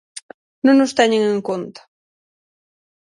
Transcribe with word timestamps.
Non 0.65 0.77
os 0.85 0.95
teñen 0.97 1.23
en 1.33 1.39
conta. 1.47 1.81